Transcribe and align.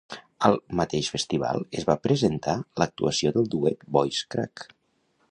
Al 0.47 0.55
mateix 0.79 1.09
festival 1.15 1.59
es 1.81 1.85
va 1.89 1.97
presentar 2.07 2.55
l'actuació 2.83 3.33
del 3.35 3.51
duet 3.57 3.85
Voice 3.99 4.25
Crack. 4.37 4.65